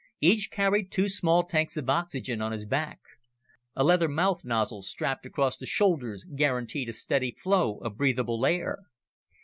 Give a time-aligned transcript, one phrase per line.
[0.19, 2.97] Each carried two small tanks of oxygen on his back.
[3.75, 8.79] A leather mouth nozzle strapped across the shoulders guaranteed a steady flow of breathable air.